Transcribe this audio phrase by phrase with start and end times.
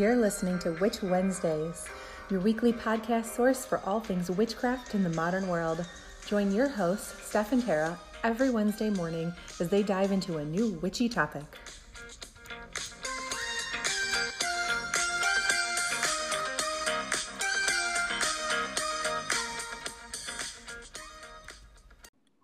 [0.00, 1.86] You're listening to Witch Wednesdays,
[2.30, 5.84] your weekly podcast source for all things witchcraft in the modern world.
[6.26, 9.30] Join your hosts, Steph and Tara, every Wednesday morning
[9.60, 11.44] as they dive into a new witchy topic.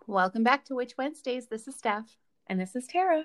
[0.06, 1.46] Welcome back to Witch Wednesdays.
[1.46, 3.24] This is Steph, And this is Tara.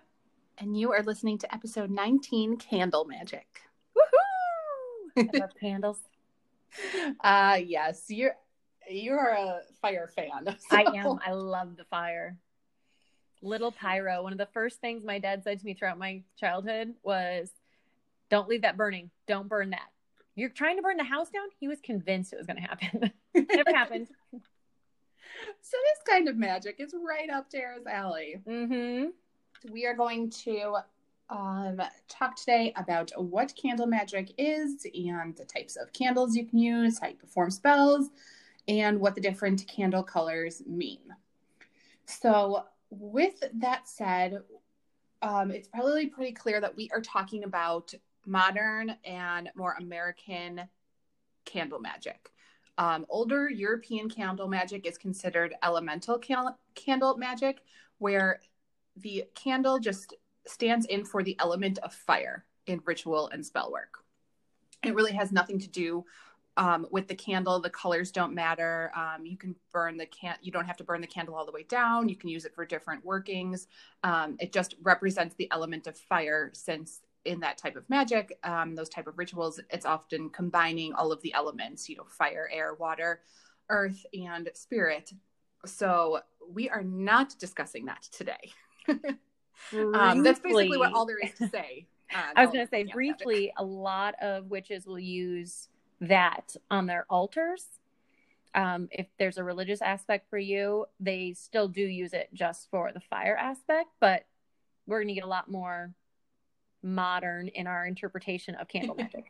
[0.58, 3.64] and you are listening to episode 19 Candle Magic.
[5.18, 6.00] I love candles.
[7.22, 8.38] Uh yes, you're
[8.90, 10.56] you're a fire fan.
[10.72, 11.20] I am.
[11.26, 12.38] I love the fire.
[13.42, 14.24] Little pyro.
[14.24, 17.52] One of the first things my dad said to me throughout my childhood was,
[18.30, 19.10] "Don't leave that burning.
[19.28, 19.90] Don't burn that."
[20.36, 21.48] You're trying to burn the house down.
[21.60, 23.12] He was convinced it was going to happen.
[23.36, 24.08] Never happened.
[25.62, 28.38] So this kind of magic is right up Tara's alley.
[28.48, 29.10] Mm-hmm.
[29.72, 30.78] We are going to
[31.32, 36.60] um, talk today about what candle magic is and the types of candles you can
[36.60, 38.10] use, how you perform spells,
[38.68, 41.00] and what the different candle colors mean.
[42.06, 44.42] So, with that said,
[45.22, 47.94] um, it's probably pretty clear that we are talking about
[48.26, 50.62] modern and more American
[51.46, 52.30] candle magic.
[52.78, 57.62] Um, older European candle magic is considered elemental can- candle magic,
[58.00, 58.42] where
[58.98, 60.14] the candle just
[60.48, 64.00] stands in for the element of fire in ritual and spell work.
[64.84, 66.06] It really has nothing to do
[66.58, 67.60] um, with the candle.
[67.60, 68.92] The colors don't matter.
[68.96, 70.36] Um, you can burn the can.
[70.42, 72.10] You don't have to burn the candle all the way down.
[72.10, 73.68] You can use it for different workings.
[74.04, 78.76] Um, it just represents the element of fire, since in that type of magic, um,
[78.76, 81.88] those type of rituals, it's often combining all of the elements.
[81.88, 83.22] You know, fire, air, water,
[83.70, 85.12] earth, and spirit.
[85.66, 88.52] So we are not discussing that today.
[89.74, 91.88] Um, that's basically what all there is to say.
[92.14, 95.70] on I was going to say briefly, a lot of witches will use
[96.02, 97.66] that on their altars.
[98.54, 102.92] Um, if there's a religious aspect for you, they still do use it just for
[102.92, 104.26] the fire aspect, but
[104.88, 105.94] we're going to get a lot more
[106.84, 109.26] modern in our interpretation of candle magic.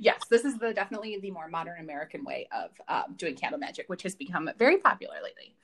[0.00, 3.88] Yes, this is the definitely the more modern American way of um, doing candle magic,
[3.88, 5.54] which has become very popular lately.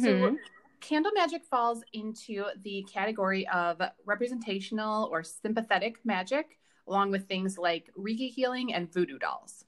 [0.00, 0.36] So, Mhm.
[0.80, 7.90] Candle magic falls into the category of representational or sympathetic magic, along with things like
[7.98, 9.64] Reiki healing and voodoo dolls.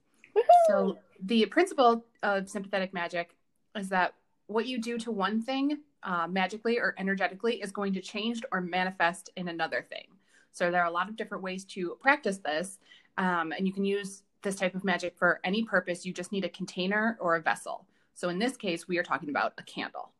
[0.68, 3.36] So, the principle of sympathetic magic
[3.76, 4.14] is that
[4.46, 8.60] what you do to one thing uh, magically or energetically is going to change or
[8.60, 10.06] manifest in another thing.
[10.52, 12.78] So, there are a lot of different ways to practice this,
[13.18, 16.06] um, and you can use this type of magic for any purpose.
[16.06, 17.86] You just need a container or a vessel.
[18.14, 20.12] So, in this case, we are talking about a candle.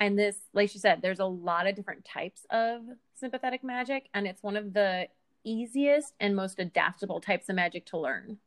[0.00, 2.82] And this, like you said, there's a lot of different types of
[3.14, 5.08] sympathetic magic, and it's one of the
[5.44, 8.38] easiest and most adaptable types of magic to learn.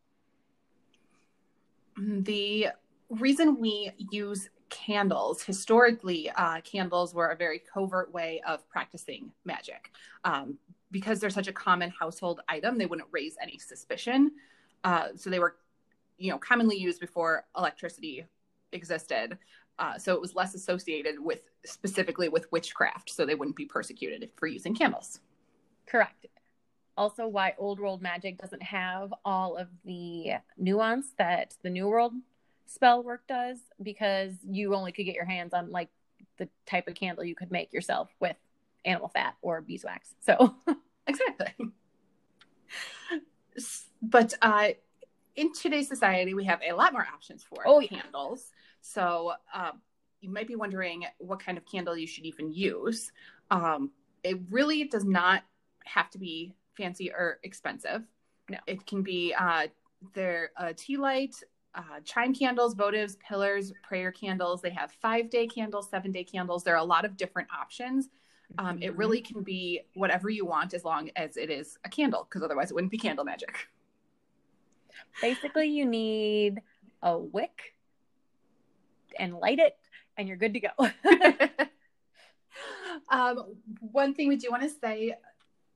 [1.97, 2.67] The
[3.09, 9.91] reason we use candles historically, uh, candles were a very covert way of practicing magic.
[10.23, 10.57] Um,
[10.91, 14.31] because they're such a common household item, they wouldn't raise any suspicion.
[14.83, 15.55] Uh, so they were,
[16.17, 18.25] you know, commonly used before electricity
[18.71, 19.38] existed.
[19.79, 24.29] Uh, so it was less associated with specifically with witchcraft, so they wouldn't be persecuted
[24.35, 25.19] for using candles.
[25.88, 26.28] Correct.
[26.97, 32.13] Also, why old world magic doesn't have all of the nuance that the new world
[32.68, 35.89] spell work does, because you only could get your hands on like
[36.38, 38.35] the type of candle you could make yourself with
[38.85, 40.13] animal fat or beeswax.
[40.19, 40.56] So,
[41.09, 41.69] Exactly.
[44.01, 44.69] But uh,
[45.35, 48.01] in today's society, we have a lot more options for Oh, yeah.
[48.81, 49.72] So uh,
[50.22, 53.12] you might be wondering what kind of candle you should even use.
[53.51, 53.91] Um,
[54.23, 55.44] it really does not
[55.85, 58.03] have to be fancy or expensive.
[58.50, 58.57] No.
[58.68, 59.68] It can be uh,
[60.13, 61.35] their uh, tea light,
[61.75, 64.62] uh, chime candles, votives, pillars, prayer candles.
[64.62, 66.63] They have five day candles, seven day candles.
[66.63, 68.09] There are a lot of different options.
[68.57, 68.98] Um, it Mhm.
[68.98, 72.71] really can be whatever you want as long as it is a candle, because otherwise
[72.71, 73.69] it wouldn't be candle magic.
[75.21, 76.62] basically you need
[77.03, 77.75] a wick
[79.19, 79.75] and light it,
[80.18, 80.69] and you're good to go.
[83.10, 85.16] um, one thing we do want to say,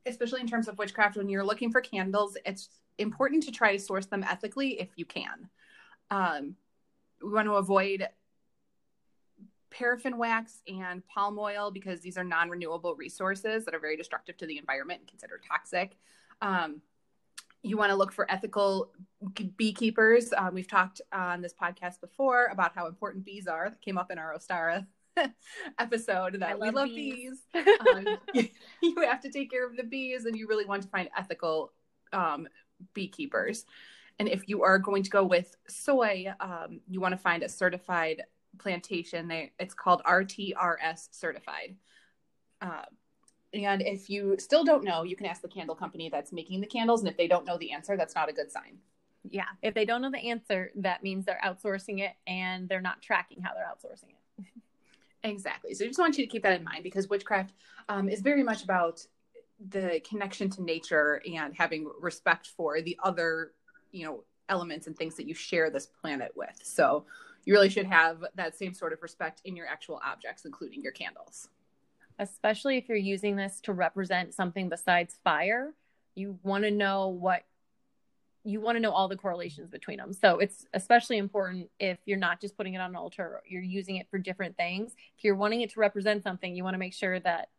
[0.05, 3.79] especially in terms of witchcraft, when you're looking for candles, it's important to try to
[3.79, 5.49] source them ethically if you can.
[6.11, 6.55] Um,
[7.21, 8.07] we want to avoid
[9.71, 14.45] paraffin wax and palm oil because these are non-renewable resources that are very destructive to
[14.45, 15.97] the environment and considered toxic.
[16.41, 16.81] Um,
[17.63, 18.91] you want to look for ethical
[19.57, 20.33] beekeepers.
[20.35, 23.69] Um, we've talked on this podcast before about how important bees are.
[23.69, 24.85] That came up in our Ostara
[25.79, 27.41] episode that I we love love bees.
[27.53, 27.67] bees.
[27.95, 28.17] Um,
[28.81, 31.71] you have to take care of the bees, and you really want to find ethical
[32.11, 32.47] um,
[32.93, 33.65] beekeepers.
[34.19, 37.49] And if you are going to go with soy, um, you want to find a
[37.49, 38.23] certified
[38.59, 39.27] plantation.
[39.27, 41.75] They, it's called RTRS certified.
[42.61, 42.83] Uh,
[43.53, 46.67] and if you still don't know, you can ask the candle company that's making the
[46.67, 47.01] candles.
[47.01, 48.77] And if they don't know the answer, that's not a good sign.
[49.29, 49.45] Yeah.
[49.61, 53.41] If they don't know the answer, that means they're outsourcing it and they're not tracking
[53.41, 54.45] how they're outsourcing it.
[55.25, 55.73] Exactly.
[55.73, 57.53] So I just want you to keep that in mind because witchcraft
[57.87, 59.05] um, is very much about
[59.69, 63.53] the connection to nature and having respect for the other,
[63.91, 66.59] you know, elements and things that you share this planet with.
[66.61, 67.05] So
[67.45, 70.91] you really should have that same sort of respect in your actual objects, including your
[70.91, 71.47] candles.
[72.19, 75.73] Especially if you're using this to represent something besides fire,
[76.15, 77.43] you want to know what
[78.43, 80.11] you want to know all the correlations between them.
[80.11, 83.95] So it's especially important if you're not just putting it on an altar, you're using
[83.95, 84.95] it for different things.
[85.17, 87.49] If you're wanting it to represent something, you want to make sure that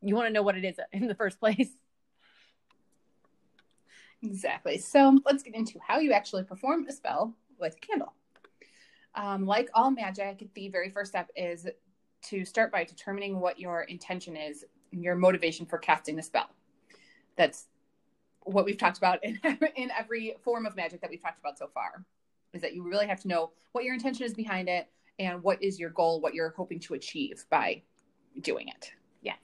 [0.00, 1.70] you want to know what it is in the first place.
[4.22, 4.78] Exactly.
[4.78, 8.14] So let's get into how you actually perform a spell with a candle.
[9.14, 11.66] Um, like all magic, the very first step is
[12.22, 16.50] to start by determining what your intention is, your motivation for casting the spell.
[17.36, 17.66] That's
[18.52, 19.38] what we've talked about in,
[19.76, 22.04] in every form of magic that we've talked about so far
[22.54, 25.62] is that you really have to know what your intention is behind it and what
[25.62, 27.82] is your goal, what you're hoping to achieve by
[28.40, 28.92] doing it.
[29.20, 29.34] Yeah.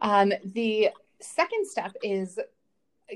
[0.00, 0.90] Um, the
[1.20, 2.38] second step is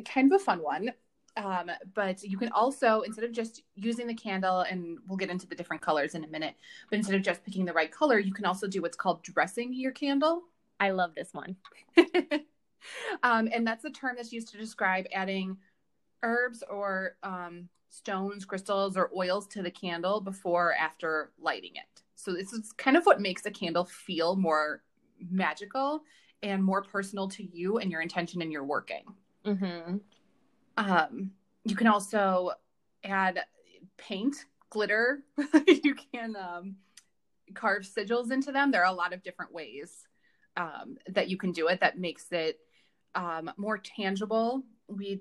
[0.04, 0.92] kind of a fun one.
[1.36, 5.46] Um, but you can also, instead of just using the candle, and we'll get into
[5.46, 6.54] the different colors in a minute,
[6.90, 9.72] but instead of just picking the right color, you can also do what's called dressing
[9.72, 10.42] your candle.
[10.78, 11.56] I love this one.
[13.22, 15.56] um, and that's the term that's used to describe adding
[16.22, 22.02] herbs or um, stones, crystals, or oils to the candle before or after lighting it.
[22.14, 24.82] So this is kind of what makes a candle feel more
[25.30, 26.02] magical
[26.42, 29.04] and more personal to you and your intention and your working.
[29.44, 29.96] Mm-hmm.
[30.76, 31.32] Um,
[31.64, 32.52] you can also
[33.04, 33.40] add
[33.96, 34.36] paint,
[34.70, 35.22] glitter.
[35.66, 36.76] you can um,
[37.54, 38.70] carve sigils into them.
[38.70, 40.06] There are a lot of different ways
[40.56, 42.58] um, that you can do it that makes it
[43.14, 44.62] um, more tangible.
[44.88, 45.20] We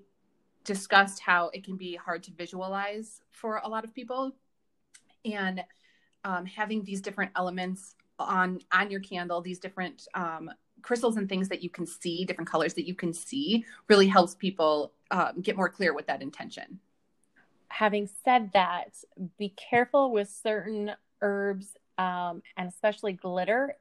[0.63, 4.33] discussed how it can be hard to visualize for a lot of people,
[5.25, 5.63] and
[6.23, 10.51] um, having these different elements on on your candle, these different um,
[10.81, 14.35] crystals and things that you can see, different colors that you can see, really helps
[14.35, 16.79] people um, get more clear with that intention.
[17.69, 18.95] Having said that,
[19.37, 20.91] be careful with certain
[21.21, 23.75] herbs um, and especially glitter.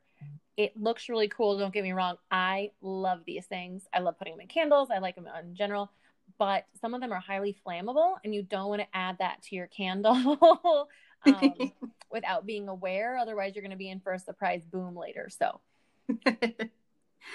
[0.61, 1.57] It looks really cool.
[1.57, 2.17] Don't get me wrong.
[2.31, 3.89] I love these things.
[3.95, 4.91] I love putting them in candles.
[4.95, 5.91] I like them in general,
[6.39, 9.57] but some of them are highly flammable, and you don't want to add that to
[9.57, 10.87] your candle
[11.25, 11.73] um,
[12.13, 13.17] without being aware.
[13.17, 15.31] Otherwise, you're going to be in for a surprise boom later.
[15.31, 15.63] So,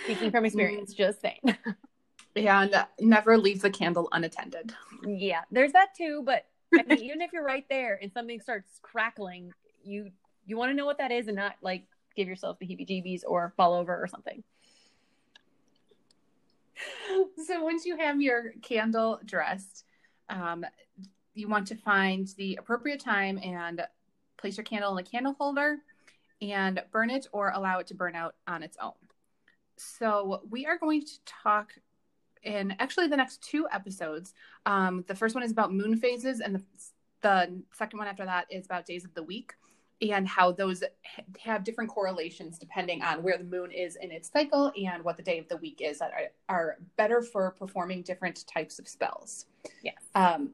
[0.04, 1.42] speaking from experience, just saying.
[2.36, 4.72] Yeah, and never leave the candle unattended.
[5.04, 6.22] Yeah, there's that too.
[6.24, 6.46] But
[6.78, 9.52] I mean, even if you're right there and something starts crackling,
[9.84, 10.12] you
[10.46, 11.86] you want to know what that is and not like
[12.16, 14.44] give yourself the heebie-jeebies or fall over or something.
[17.46, 19.86] So once you have your candle dressed,
[20.30, 20.66] um,
[21.34, 23.82] you want to find the appropriate time and
[24.38, 25.78] place your candle in the candle holder
[26.42, 28.94] and burn it or allow it to burn out on its own.
[29.78, 31.72] So we are going to talk
[32.44, 34.34] in actually the next two episodes.
[34.66, 36.64] Um, the first one is about moon phases, and the,
[37.22, 39.54] the second one after that is about days of the week
[40.02, 40.84] and how those
[41.40, 45.24] have different correlations depending on where the moon is in its cycle and what the
[45.24, 49.46] day of the week is that are, are better for performing different types of spells.
[49.82, 49.96] Yes.
[50.14, 50.52] Um,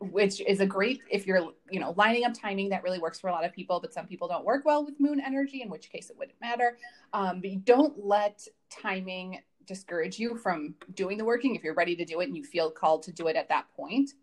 [0.00, 3.28] which is a great if you're you know lining up timing that really works for
[3.28, 5.88] a lot of people but some people don't work well with moon energy in which
[5.88, 6.76] case it wouldn't matter
[7.12, 11.94] um, but you don't let timing discourage you from doing the working if you're ready
[11.94, 14.14] to do it and you feel called to do it at that point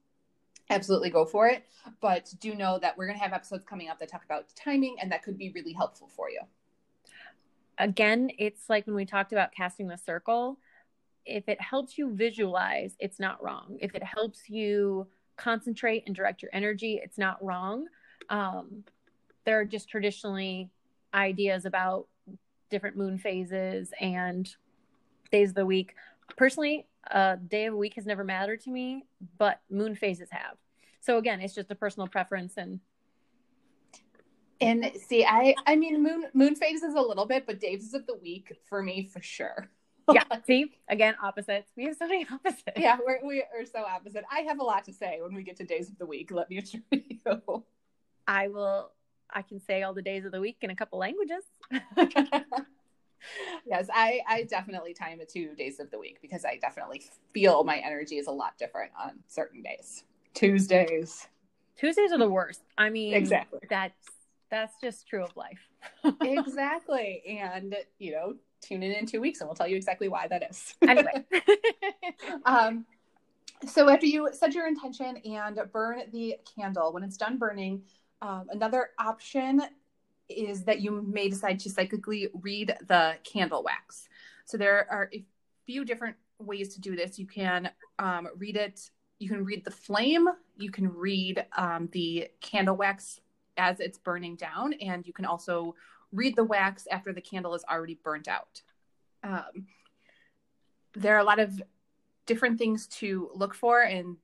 [0.69, 1.65] absolutely go for it
[2.01, 4.95] but do know that we're going to have episodes coming up that talk about timing
[5.01, 6.39] and that could be really helpful for you
[7.77, 10.57] Again, it's like when we talked about casting the circle.
[11.25, 13.77] If it helps you visualize, it's not wrong.
[13.81, 15.07] If it helps you
[15.37, 17.87] concentrate and direct your energy, it's not wrong.
[18.29, 18.83] Um,
[19.43, 20.69] there are just traditionally
[21.13, 22.07] ideas about
[22.69, 24.47] different moon phases and
[25.31, 25.95] days of the week.
[26.37, 29.05] Personally, a day of the week has never mattered to me,
[29.37, 30.57] but moon phases have.
[31.01, 32.79] So again, it's just a personal preference and
[34.61, 38.15] and see i i mean moon moon phases a little bit but days of the
[38.15, 39.69] week for me for sure
[40.13, 41.71] yeah, see, again, opposites.
[41.75, 42.63] We have so many opposites.
[42.77, 45.57] yeah we're, we are so opposite i have a lot to say when we get
[45.57, 47.63] to days of the week let me assure you
[48.27, 48.91] I will
[49.29, 51.43] I can say all the days of the week in a couple languages.
[53.65, 57.03] Yes, I, I definitely time it to days of the week because I definitely
[57.33, 60.03] feel my energy is a lot different on certain days.
[60.33, 61.27] Tuesdays.
[61.77, 62.61] Tuesdays are the worst.
[62.77, 63.59] I mean, exactly.
[63.69, 63.93] That's
[64.49, 65.59] that's just true of life.
[66.21, 67.23] exactly.
[67.41, 70.43] And you know, tune in in two weeks and we'll tell you exactly why that
[70.49, 70.75] is.
[70.81, 71.25] anyway.
[72.45, 72.85] um,
[73.67, 77.81] so after you set your intention and burn the candle, when it's done burning,
[78.21, 79.61] um, another option
[80.29, 84.07] is that you may decide to cyclically read the candle wax.
[84.45, 85.23] So there are a
[85.65, 87.17] few different ways to do this.
[87.17, 88.89] You can um, read it.
[89.19, 90.27] You can read the flame.
[90.57, 93.19] You can read um, the candle wax
[93.57, 95.75] as it's burning down, and you can also
[96.11, 98.61] read the wax after the candle is already burnt out.
[99.23, 99.67] Um,
[100.93, 101.61] there are a lot of
[102.25, 104.17] different things to look for and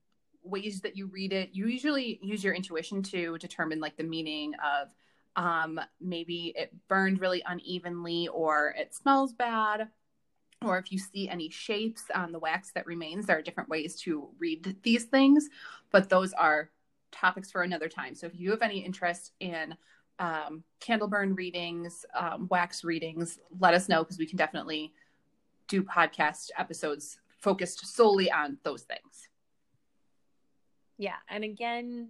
[0.43, 1.49] ways that you read it.
[1.53, 4.89] You usually use your intuition to determine like the meaning of
[5.35, 9.87] um, maybe it burned really unevenly or it smells bad.
[10.63, 13.95] Or if you see any shapes on the wax that remains there are different ways
[14.01, 15.49] to read these things
[15.91, 16.69] but those are
[17.11, 18.15] topics for another time.
[18.15, 19.75] So if you have any interest in
[20.19, 24.93] um, candle burn readings um, wax readings let us know because we can definitely
[25.67, 29.29] do podcast episodes focused solely on those things.
[30.97, 32.09] Yeah and again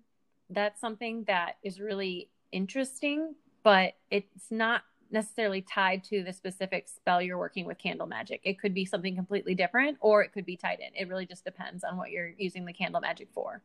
[0.50, 7.22] that's something that is really interesting, but it's not necessarily tied to the specific spell
[7.22, 8.42] you're working with candle magic.
[8.44, 10.96] It could be something completely different or it could be tied in.
[10.96, 13.62] It really just depends on what you're using the candle magic for.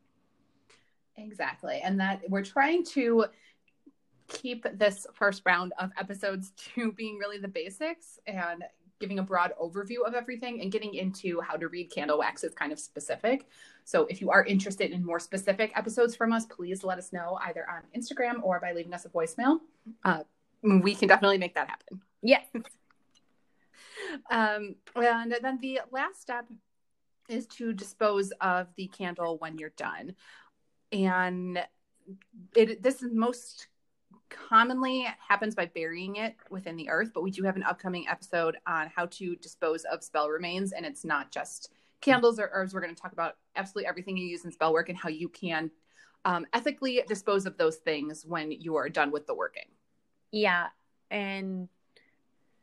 [1.17, 1.81] Exactly.
[1.83, 3.27] And that we're trying to
[4.29, 8.65] keep this first round of episodes to being really the basics and
[8.99, 12.55] giving a broad overview of everything and getting into how to read candle wax is
[12.55, 13.49] kind of specific.
[13.85, 17.39] So if you are interested in more specific episodes from us, please let us know
[17.43, 19.59] either on Instagram or by leaving us a voicemail.
[20.05, 20.21] Uh,
[20.63, 22.01] we can definitely make that happen.
[22.23, 22.45] Yes.
[24.31, 26.47] um, and then the last step
[27.29, 30.15] is to dispose of the candle when you're done.
[30.93, 31.65] And
[32.55, 33.67] it, this is most
[34.29, 38.57] commonly happens by burying it within the earth, but we do have an upcoming episode
[38.67, 40.73] on how to dispose of spell remains.
[40.73, 42.75] And it's not just candles or herbs.
[42.75, 45.29] We're going to talk about absolutely everything you use in spell work and how you
[45.29, 45.71] can
[46.25, 49.67] um, ethically dispose of those things when you are done with the working.
[50.33, 50.67] Yeah.
[51.11, 51.69] And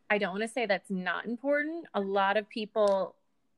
[0.10, 1.86] I don't want to say that's not important.
[1.94, 3.16] A lot of people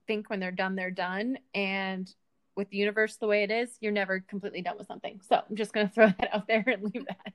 [0.07, 1.39] think when they're done, they're done.
[1.53, 2.13] And
[2.55, 5.19] with the universe the way it is, you're never completely done with something.
[5.27, 7.33] So I'm just going to throw that out there and leave that.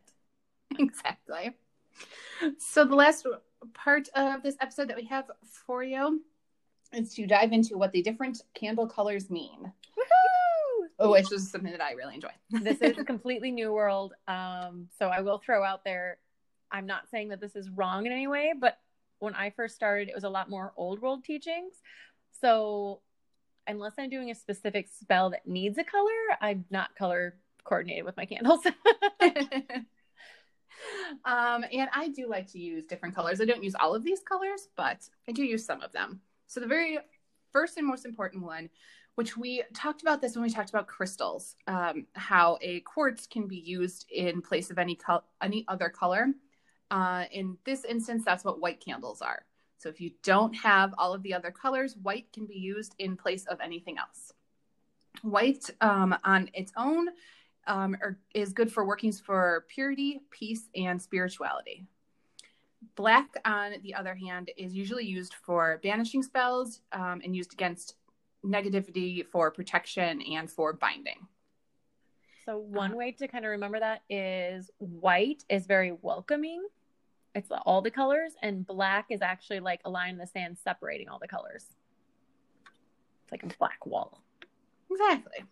[0.85, 1.53] exactly.
[2.59, 3.27] So the last
[3.75, 5.31] part of this episode that we have
[5.67, 6.23] for you
[6.93, 9.73] is to dive into what the different candle colors mean.
[10.99, 12.29] Oh, which is something that I really enjoy.
[12.51, 14.13] this is a completely new world.
[14.29, 16.19] Um, so I will throw out there,
[16.71, 18.79] I'm not saying that this is wrong in any way, but
[19.19, 21.75] when I first started, it was a lot more old world teachings.
[22.41, 23.01] So
[23.67, 26.11] unless I'm doing a specific spell that needs a color,
[26.41, 28.61] I'm not color coordinated with my candles.
[31.25, 33.41] um, and I do like to use different colors.
[33.41, 36.21] I don't use all of these colors, but I do use some of them.
[36.47, 36.99] So the very
[37.53, 38.71] first and most important one,
[39.15, 43.47] which we talked about this when we talked about crystals, um, how a quartz can
[43.47, 46.29] be used in place of any col- any other color.
[46.91, 49.45] Uh, in this instance, that's what white candles are.
[49.79, 53.17] So if you don't have all of the other colors, white can be used in
[53.17, 54.33] place of anything else.
[55.23, 57.09] White um, on its own
[57.71, 61.87] um, are, is good for workings for purity, peace, and spirituality.
[62.97, 67.95] Black, on the other hand, is usually used for banishing spells um, and used against
[68.45, 71.27] negativity for protection and for binding.
[72.45, 76.67] So, one uh, way to kind of remember that is white is very welcoming.
[77.37, 81.09] It's all the colors, and black is actually like a line in the sand separating
[81.09, 81.67] all the colors.
[83.23, 84.21] It's like a black wall.
[84.91, 85.45] Exactly.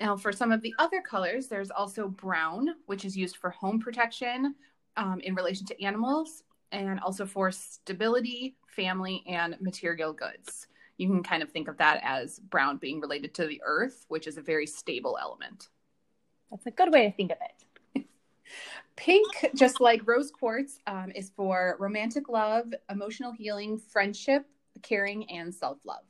[0.00, 3.78] Now, for some of the other colors, there's also brown, which is used for home
[3.78, 4.54] protection
[4.96, 10.66] um, in relation to animals and also for stability, family, and material goods.
[10.96, 14.26] You can kind of think of that as brown being related to the earth, which
[14.26, 15.68] is a very stable element.
[16.50, 17.38] That's a good way to think of
[17.94, 18.06] it.
[18.96, 24.44] Pink, just like rose quartz, um, is for romantic love, emotional healing, friendship,
[24.82, 26.04] caring, and self love.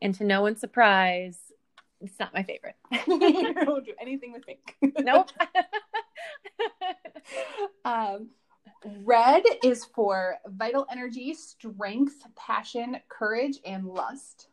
[0.00, 1.51] And to no one's surprise,
[2.02, 2.74] it's not my favorite.
[2.92, 4.76] I don't do anything with pink.
[5.00, 5.30] Nope.
[7.84, 8.30] um,
[9.04, 14.48] red is for vital energy, strength, passion, courage, and lust.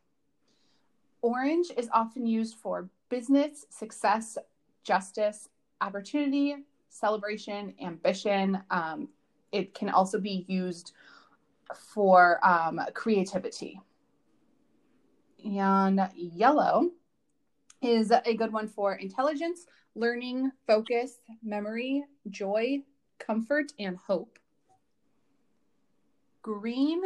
[1.22, 4.38] Orange is often used for business, success,
[4.84, 5.50] justice,
[5.82, 6.56] opportunity,
[6.90, 8.62] celebration, ambition.
[8.70, 9.10] Um,
[9.52, 10.94] it can also be used
[11.76, 13.80] for um, creativity.
[15.44, 16.92] And yellow
[17.82, 22.84] is a good one for intelligence, learning, focus, memory, joy,
[23.20, 24.40] comfort, and hope.
[26.42, 27.04] Green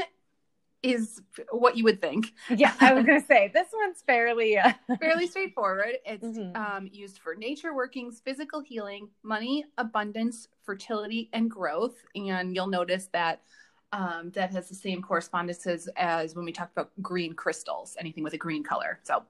[0.83, 2.33] is what you would think.
[2.49, 4.73] Yeah, I was going to say this one's fairly uh...
[4.99, 5.95] fairly straightforward.
[6.05, 6.55] It's mm-hmm.
[6.55, 11.95] um, used for nature workings, physical healing, money, abundance, fertility, and growth.
[12.15, 13.41] And you'll notice that
[13.93, 18.33] um, that has the same correspondences as when we talked about green crystals, anything with
[18.33, 18.99] a green color.
[19.03, 19.23] So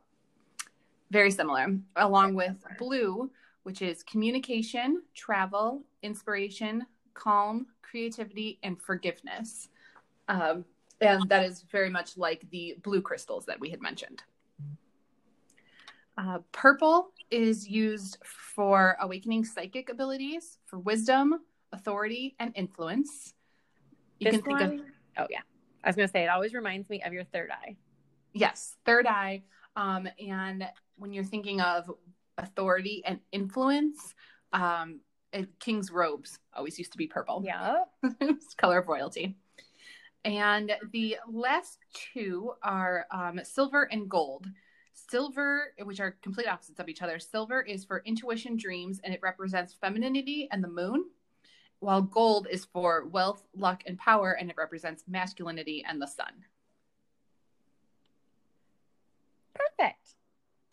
[1.14, 3.30] very similar, along with blue,
[3.62, 9.70] which is communication, travel, inspiration, calm, creativity, and forgiveness.
[10.28, 10.66] Um,
[11.00, 14.24] and that is very much like the blue crystals that we had mentioned.
[16.18, 21.40] Uh, purple is used for awakening psychic abilities, for wisdom,
[21.72, 23.34] authority, and influence.
[24.20, 24.86] You this can think one, of.
[25.20, 25.42] Oh yeah,
[25.84, 27.76] I was going to say it always reminds me of your third eye.
[28.34, 29.44] Yes, third eye.
[29.76, 30.68] Um, and
[30.98, 31.92] when you're thinking of
[32.38, 34.14] authority and influence,
[34.54, 35.00] um,
[35.60, 37.42] king's robes always used to be purple.
[37.46, 37.84] Yeah,
[38.22, 39.36] it's color of royalty.
[40.26, 41.80] And the last
[42.14, 44.48] two are um, silver and gold.
[44.94, 49.20] Silver, which are complete opposites of each other, silver is for intuition, dreams, and it
[49.22, 51.06] represents femininity and the moon,
[51.80, 56.46] while gold is for wealth, luck, and power, and it represents masculinity and the sun.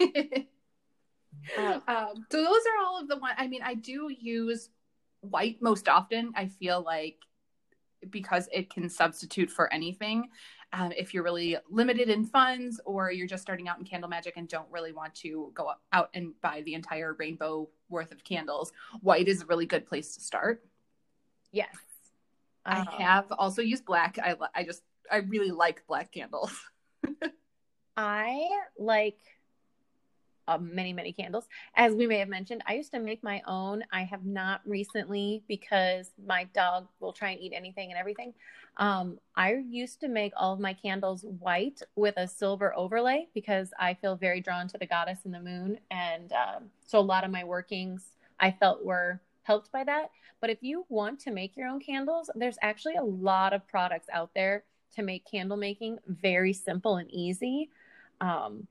[0.00, 0.48] Perfect.
[1.88, 3.32] um, so those are all of the one.
[3.36, 4.70] I mean, I do use
[5.20, 6.32] white most often.
[6.36, 7.16] I feel like
[8.08, 10.28] because it can substitute for anything.
[10.72, 14.34] Um, if you're really limited in funds or you're just starting out in candle magic
[14.36, 18.72] and don't really want to go out and buy the entire rainbow worth of candles,
[19.00, 20.64] white is a really good place to start.
[21.52, 21.74] Yes.
[22.64, 24.18] I um, have also used black.
[24.22, 26.52] I, I just, I really like black candles.
[27.96, 29.18] I like
[30.50, 31.46] uh, many, many candles.
[31.76, 33.84] As we may have mentioned, I used to make my own.
[33.92, 38.34] I have not recently because my dog will try and eat anything and everything.
[38.76, 43.72] Um, I used to make all of my candles white with a silver overlay because
[43.78, 45.78] I feel very drawn to the goddess and the moon.
[45.90, 48.04] And um, so a lot of my workings
[48.40, 50.10] I felt were helped by that.
[50.40, 54.08] But if you want to make your own candles, there's actually a lot of products
[54.12, 54.64] out there
[54.96, 57.70] to make candle making very simple and easy.
[58.20, 58.66] Um,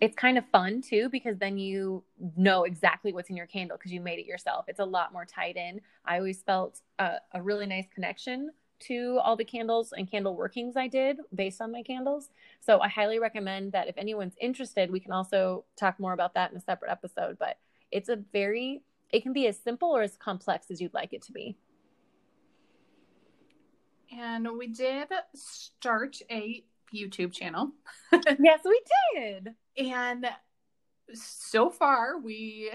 [0.00, 2.02] it's kind of fun too because then you
[2.36, 4.64] know exactly what's in your candle because you made it yourself.
[4.66, 5.80] It's a lot more tied in.
[6.06, 10.74] I always felt a, a, really nice connection to all the candles and candle workings
[10.74, 12.30] I did based on my candles.
[12.60, 16.50] So I highly recommend that if anyone's interested, we can also talk more about that
[16.50, 17.36] in a separate episode.
[17.38, 17.58] But
[17.90, 21.20] it's a very, it can be as simple or as complex as you'd like it
[21.22, 21.56] to be.
[24.18, 27.70] And we did start a YouTube channel.
[28.12, 28.82] yes, we
[29.14, 29.54] did.
[29.80, 30.26] And
[31.14, 32.70] so far, we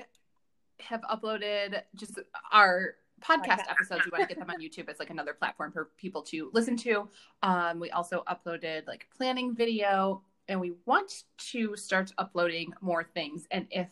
[0.80, 2.20] have uploaded just
[2.52, 4.06] our podcast episodes.
[4.06, 4.90] We want to get them on YouTube.
[4.90, 7.08] It's like another platform for people to listen to.
[7.44, 13.04] Um, we also uploaded like a planning video, and we want to start uploading more
[13.04, 13.48] things.
[13.52, 13.88] And if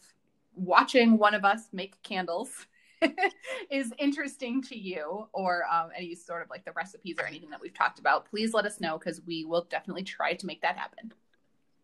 [0.55, 2.67] watching one of us make candles
[3.71, 7.61] is interesting to you or um, any sort of like the recipes or anything that
[7.61, 10.77] we've talked about, please let us know because we will definitely try to make that
[10.77, 11.13] happen.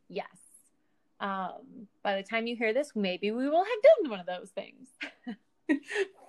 [0.07, 0.48] Yes.
[1.19, 4.49] Um, by the time you hear this, maybe we will have done one of those
[4.51, 4.87] things.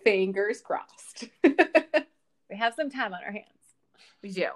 [0.05, 1.29] Fingers crossed.
[1.45, 3.47] we have some time on our hands.
[4.23, 4.49] We do.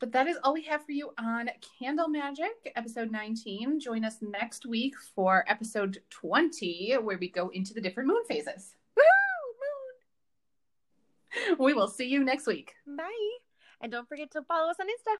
[0.00, 3.80] But that is all we have for you on Candle Magic, episode 19.
[3.80, 8.74] Join us next week for episode 20, where we go into the different moon phases.
[8.96, 9.02] Woo!
[11.48, 11.56] Moon!
[11.58, 12.74] We will see you next week.
[12.86, 13.08] Bye.
[13.80, 15.16] And don't forget to follow us on Insta.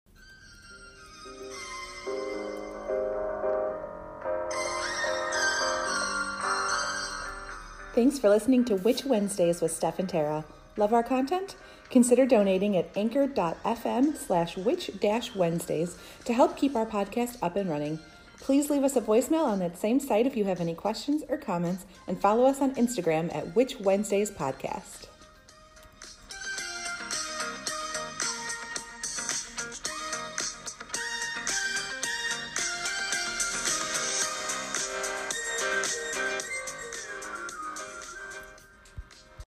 [7.95, 10.45] Thanks for listening to Witch Wednesdays with Steph and Tara.
[10.77, 11.55] Love our content?
[11.91, 14.91] Consider donating at anchor.fm slash witch
[15.37, 18.01] Wednesdays to help keep our podcast up and running.
[18.41, 21.37] Please leave us a voicemail on that same site if you have any questions or
[21.37, 25.07] comments, and follow us on Instagram at Witch Wednesdays Podcast.